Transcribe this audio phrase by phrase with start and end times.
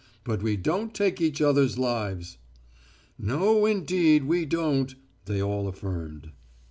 [0.23, 2.39] But we don't take each other's lives."
[3.19, 6.31] "No, indeed we don't," they all affirmed.